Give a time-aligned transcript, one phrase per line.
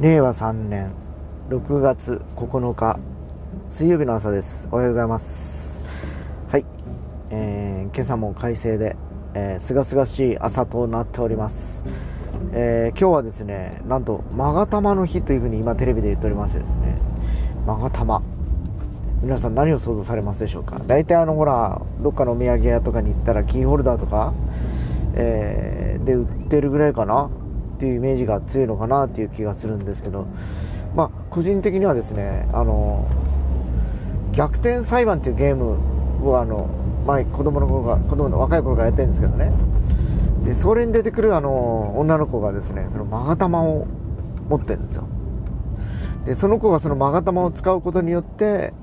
[0.00, 0.92] 令和3年
[1.50, 2.98] 6月9日
[3.68, 4.66] 水曜日の朝です。
[4.72, 5.78] おはようございます。
[6.50, 6.64] はい、
[7.28, 8.96] えー、今朝も快晴で
[9.58, 11.84] すがすがしい朝となっております、
[12.54, 16.96] えー、今日はですねなんと勾玉の日というふうに今テレビで言っておりましてですね
[17.66, 18.22] 勾玉
[19.20, 20.80] 皆さん何を想像されますでしょうか？
[20.86, 24.32] 大体あのほらどっかのお土産屋とかに行ったらキーホルダーとか、
[25.12, 27.28] えー、で売ってるぐらいかな？
[27.80, 30.26] っていうイメージが強いのかなっていう気がするんですけど、
[30.94, 33.08] まあ、個人的にはですねあの
[34.32, 36.68] 逆転裁判っていうゲームをあの
[37.06, 39.50] 前子供の頃が子供の若い頃からやってるんですけどね。
[40.44, 43.86] でそれに出てくるあの女の子がですねその勾玉を
[44.50, 45.08] 持ってるんですよ。
[46.26, 48.74] でその子がその勾玉を使うことによって、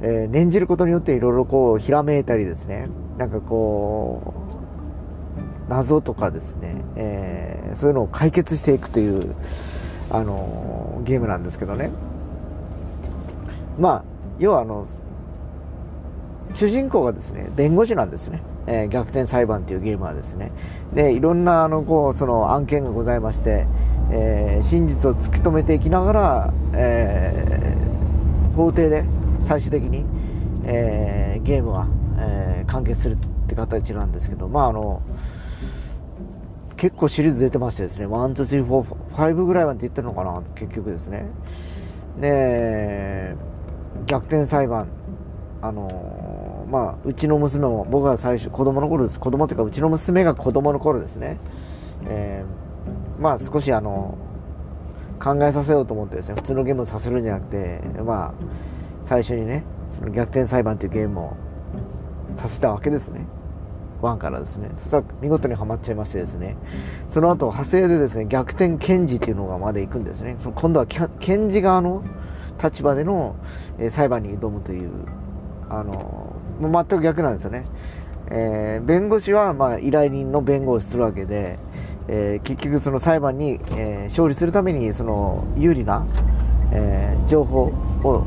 [0.00, 2.88] えー、念じることによっていろいろこうひらめいたりですね。
[3.18, 4.43] なんかこう
[5.68, 9.34] 謎とかですね、えー、そういうのを解決していくという
[10.10, 11.90] あのゲームなんですけどね。
[13.78, 14.04] まあ
[14.38, 14.86] 要はあの
[16.54, 20.52] 主人公がですね弁護士なんですね、えー、逆転裁判というゲームはですね。
[20.92, 23.66] でいろんなあのこうその案件がございまして、
[24.12, 29.04] えー、真実を突き止めていきながら、えー、法廷で
[29.42, 30.04] 最終的に、
[30.64, 31.86] えゲームは、
[32.18, 35.02] え完結するって形なんですけどまああの
[36.84, 41.24] 結構シリーズ出てましてですね、1、2、3、4、5ぐらいまで言ってるのかな、結局ですね。
[42.20, 43.34] で、
[44.04, 44.86] 逆転裁判、
[45.62, 49.18] あのまあ、うちの娘も、僕が最初、子供の頃です。
[49.18, 51.38] 子供というか、うちの娘が子供の頃ですね。
[52.06, 54.18] えー、まあ、少しあの、
[55.18, 58.34] 考えさせようと思ってですね、普通のゲームをさせるんじゃなくて、まあ、
[59.04, 61.36] 最初にね、その逆転裁判というゲームを
[62.36, 63.24] させたわけですね。
[64.04, 64.70] 1からですね。
[64.76, 66.56] そしたら見事にはまっちゃいましてですね。
[67.08, 70.36] その後、派生でですね、逆転検事っていうのがまで行くんですね。
[70.38, 72.02] その今度は検事側の
[72.62, 73.36] 立場での、
[73.78, 74.90] えー、裁判に挑むという、
[75.68, 77.64] あの、もう全く逆なんですよね。
[78.28, 81.58] えー、弁護士は、まあ、依頼人の弁護をするわけで、
[82.06, 86.06] え結局その裁判に、え勝利するためにその有利な、
[86.70, 87.62] え情報
[88.04, 88.26] を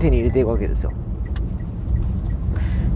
[0.00, 0.92] 手に入れていくわけですよ。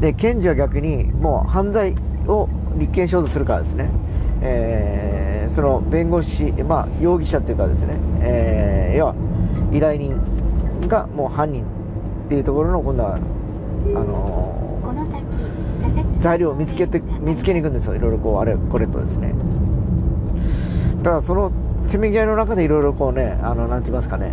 [0.00, 1.94] で検事は逆にもう犯罪
[2.26, 3.90] を立件しようとするからですね、
[4.42, 9.14] えー、その弁護士、まあ、容疑者というかですね、えー、要は
[9.72, 10.20] 依頼人
[10.88, 17.94] がもう犯人っていうところの今度はあのー、材料を見つけて見つけに行くんですよ。
[17.94, 19.32] いろいろこうあれこれとですね。
[21.02, 21.52] ただその
[21.86, 24.32] せめぎ合いの中でいろいろこうねあのなんて言いますかね。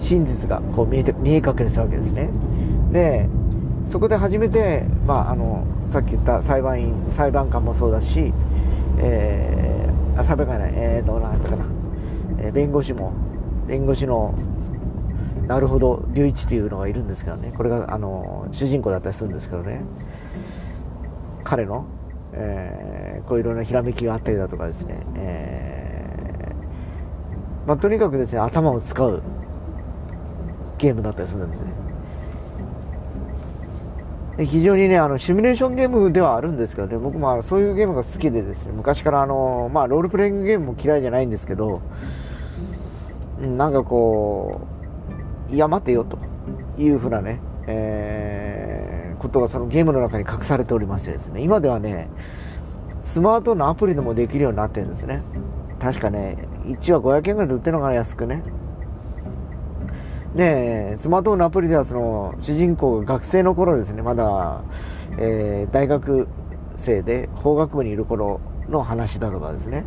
[0.00, 2.30] 真実がこう見えて見え隠れしたわけですね。
[2.90, 3.28] で
[3.90, 8.32] そこで初めて、まあ、あのさっき言った裁判員裁判官もそうだし、
[8.98, 11.64] えー、あ裁判官じゃないえー、どうなんかな、
[12.38, 13.12] えー、弁護士も
[13.66, 14.34] 弁護士の
[15.46, 17.52] なるほど隆一っていうのがいるんですけどね。
[17.56, 19.82] これがあの主人公だったりするんですけどね。
[21.42, 21.86] 彼の、
[22.32, 29.22] えー、こういろんなひらめきがあったりだとかですね、えーまあ、とにかくですね頭を使う
[30.78, 31.69] ゲームだったりするんですね。
[34.38, 41.82] 非常にね、あの、シミュレーションゲームではあるんですけどね、僕もあのそういうゲームが好きでですね、昔からあの、まあ、ロールプレイングゲームも嫌いじゃないんですけど、
[43.40, 44.60] なんかこ
[45.50, 46.18] う、いや、待てよと。
[46.78, 52.08] いうふうなね、えー、ことがそのゲームの中に隠されておりましてですね、今ではね、
[53.02, 55.22] スマートフォンのアプリでもできるようになってるんですね。
[55.80, 58.42] 確かね、1話500円ぐらいで売ってるのかな、安くね。
[60.34, 64.62] でスマートフォンのアプリではその主人公が学生の頃ですねまだ、
[65.18, 66.28] えー、大学
[66.76, 69.84] 生で法学部にいる頃の話だとかですね、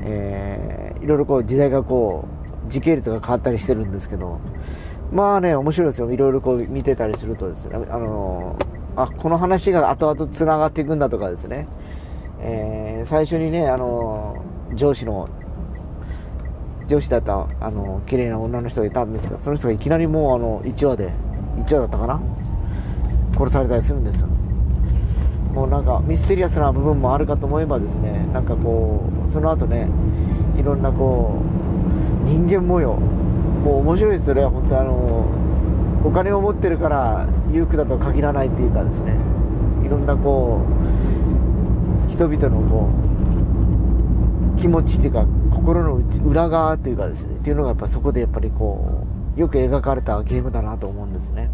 [0.00, 2.26] えー、いろいろこう時代がこ
[2.68, 4.40] う時系列が変わったりしてるんですけど
[5.12, 6.10] まあね面白いですよ。
[6.10, 7.74] いろいろこう見てたりするとですね。
[7.90, 8.56] あの
[8.96, 11.66] あこの話が後々つながっていくんだとかですね、
[12.40, 14.42] えー、最初にねあの
[14.74, 15.28] 上司の
[16.88, 21.10] 上司だったあの綺麗な女の人がいたんですけどその人がいきなりもうあの1話で
[21.58, 22.20] 1話だったかな？
[23.36, 24.26] 殺されたりするんですよ。
[25.54, 29.88] もうなんかミステリアスな部分もあるかと思えばですねなんかこうその後ね
[30.56, 31.42] いろんなこ
[32.24, 34.44] う人間模様もう面白いですよね。
[34.44, 35.26] 本当あの
[36.04, 39.14] お金を持ってるから裕福だと限らないっていうかですね。
[39.84, 40.62] いろんなこ
[42.08, 42.88] う人々のこ
[44.56, 45.26] う気持ちっていうか
[45.62, 45.94] 心の
[46.28, 49.06] 裏側っていうかですねっていうのがやっぱそこでやっぱりこ
[49.36, 51.50] うよく描かれたゲームだなと思うんですね。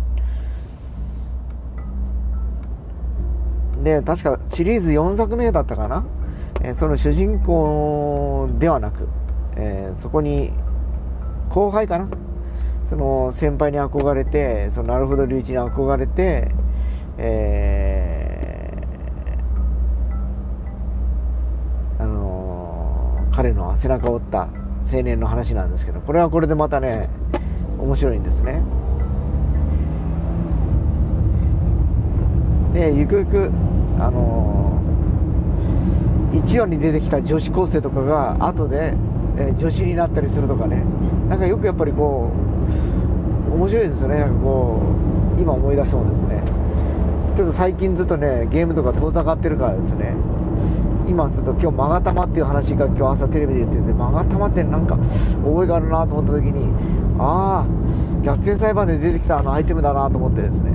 [3.85, 6.05] で確かシリーズ4作目だったかな、
[6.63, 9.07] えその主人公ではなく、
[9.57, 10.51] えー、そこに
[11.51, 12.09] 後輩かな？
[12.89, 16.49] その先輩に憧れてそのなるほど隆一に憧れて、
[17.19, 18.18] え
[23.39, 24.49] 彼の背中を折った
[24.93, 27.09] 青年の話なんですけどこれはこれでまたね
[27.79, 28.61] 面白いんですね。
[32.75, 33.53] でゆくゆく
[34.01, 38.95] あのー、1話に出てきた女子高生とかが後で、
[39.37, 40.83] えー、女子になったりするとかね。
[41.29, 42.33] なんかよくやっぱりこ
[43.53, 44.19] う面白いですよね。
[44.19, 44.83] なんかこ
[45.39, 46.43] う今思い出したもですね。
[47.37, 50.17] ちょっと最近ずっとねゲームとか遠ざかってるからですね。
[51.09, 54.97] 今すると今日マガタマっていう話が今日朝テレビで言っててマガタマってなんか
[55.43, 56.69] 覚えがあるなと思った時に
[57.19, 60.73] ああ逆転裁判で出てきたあのアイテムだなと思ってですね。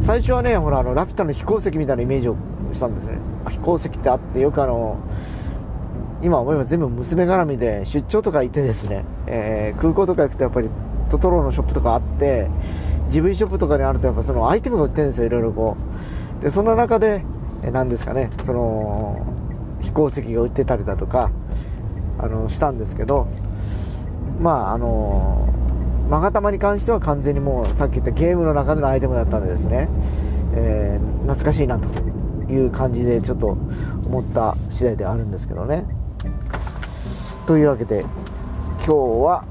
[0.00, 2.36] 最初はねほらあのラピュタの飛行石みたいなイメージを
[2.72, 3.18] したんですね。
[3.48, 4.96] 飛行石ってあってよくあの
[6.22, 10.68] 今思えば全部娘絡みで出張とかいてですね、えー、空港とか行くとやっぱり
[11.10, 12.48] トトロのショップとかあって
[13.08, 15.76] ジブリショップとかにあるとやっぱそのアイテムが売ってるんですよいろいろこ
[16.40, 16.44] う。
[16.44, 17.22] でその中で
[17.62, 18.30] 何ですかね。
[18.46, 19.26] その
[19.80, 21.30] 飛行石が売ってたりだとか
[22.18, 23.28] あのしたんですけど
[24.40, 25.48] まああの
[26.08, 29.88] マガタマに関しては完全にもうさっき言ったゲームの中でのアイテムだったんでですね、
[30.54, 31.86] えー、懐かしいなと
[32.50, 35.84] いう感じでちょっと思った次第ではあるんですけどね。
[37.46, 39.44] というわけで今日は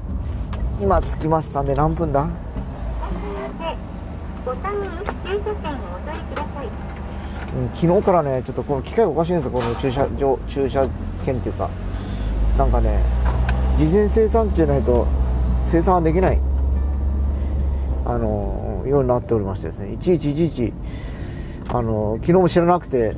[0.80, 2.28] 今着きましたんで何分だ、
[7.74, 10.86] 昨日からねちょっとこの機械おかしいんですよこの駐車場駐車
[11.24, 11.68] 券っていうか。
[12.56, 13.00] なんかね
[13.76, 15.06] 事前生産機じゃないと
[15.60, 16.38] 生産はできない。
[18.04, 19.92] あのようになっておりましてですね。
[19.92, 20.72] いちいちいちいち
[21.68, 23.14] あの昨日も知らなくて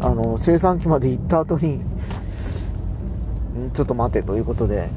[0.00, 1.80] あの生産機まで行った後に
[3.72, 4.88] ちょっと待てということで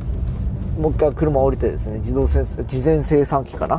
[0.79, 2.37] もう一回車降りてですね自動事
[2.83, 3.77] 前生産機かな？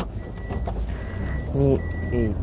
[1.54, 1.78] に
[2.12, 2.34] 行っ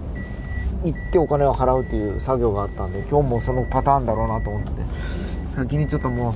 [0.85, 4.71] 行ってお金を払うという作業があったんで今日もそのパターンだろうなと思って。
[5.55, 6.33] 先にちょっともう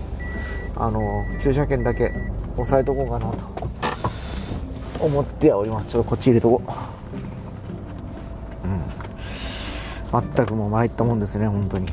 [0.77, 2.09] あの駐車券だけ
[2.55, 3.37] 押さえとこうかなと
[5.01, 5.89] 思ってはおります。
[5.89, 6.61] ちょっとこっち入れとこ
[10.13, 10.17] う。
[10.17, 10.35] うん。
[10.35, 11.87] 全くもう参ったもんですね本当に。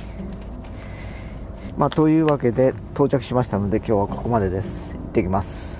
[1.76, 4.92] まあというわけで到着しましたので今日はここまでです。
[4.94, 5.75] 行ってきます。